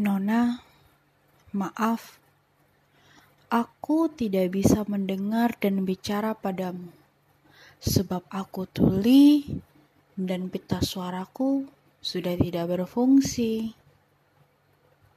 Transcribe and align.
Nona, 0.00 0.64
maaf, 1.52 2.16
aku 3.52 4.08
tidak 4.08 4.56
bisa 4.56 4.80
mendengar 4.88 5.52
dan 5.60 5.84
bicara 5.84 6.32
padamu, 6.32 6.88
sebab 7.84 8.24
aku 8.32 8.64
tuli 8.64 9.44
dan 10.16 10.48
pita 10.48 10.80
suaraku 10.80 11.68
sudah 12.00 12.32
tidak 12.32 12.80
berfungsi. 12.80 13.79